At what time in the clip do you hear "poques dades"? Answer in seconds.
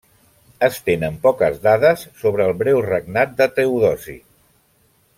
1.25-2.07